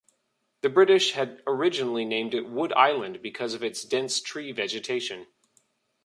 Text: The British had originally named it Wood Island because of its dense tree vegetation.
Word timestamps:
The 0.61 0.69
British 0.69 1.11
had 1.11 1.43
originally 1.45 2.05
named 2.05 2.33
it 2.33 2.49
Wood 2.49 2.73
Island 2.73 3.21
because 3.21 3.53
of 3.53 3.61
its 3.61 3.83
dense 3.85 4.19
tree 4.19 4.51
vegetation. 4.51 5.27